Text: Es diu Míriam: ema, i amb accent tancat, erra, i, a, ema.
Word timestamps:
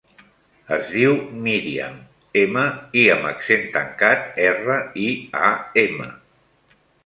Es 0.77 0.87
diu 0.93 1.11
Míriam: 1.47 1.99
ema, 2.41 2.65
i 3.03 3.05
amb 3.17 3.29
accent 3.35 3.69
tancat, 3.77 4.27
erra, 4.49 4.81
i, 5.07 5.09
a, 5.47 5.55
ema. 5.87 6.13